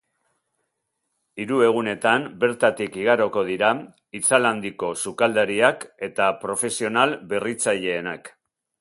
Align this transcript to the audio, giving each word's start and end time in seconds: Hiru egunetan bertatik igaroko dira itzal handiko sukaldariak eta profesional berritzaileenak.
Hiru 1.43 1.59
egunetan 1.65 2.25
bertatik 2.45 2.97
igaroko 3.03 3.45
dira 3.51 3.71
itzal 4.23 4.51
handiko 4.53 4.93
sukaldariak 5.05 5.89
eta 6.11 6.35
profesional 6.47 7.19
berritzaileenak. 7.35 8.39